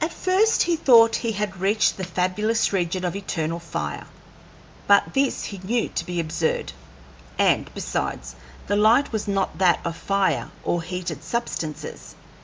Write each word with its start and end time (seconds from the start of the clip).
At 0.00 0.12
first 0.12 0.62
he 0.62 0.76
thought 0.76 1.14
that 1.14 1.18
he 1.22 1.32
had 1.32 1.60
reached 1.60 1.96
the 1.96 2.04
fabulous 2.04 2.72
region 2.72 3.04
of 3.04 3.16
eternal 3.16 3.58
fire, 3.58 4.06
but 4.86 5.12
this 5.12 5.46
he 5.46 5.58
knew 5.58 5.88
to 5.88 6.06
be 6.06 6.20
absurd; 6.20 6.72
and, 7.36 7.68
besides, 7.74 8.36
the 8.68 8.76
light 8.76 9.10
was 9.10 9.26
not 9.26 9.58
that 9.58 9.80
of 9.84 9.96
fire 9.96 10.52
or 10.62 10.82
heated 10.84 11.24
substances. 11.24 12.14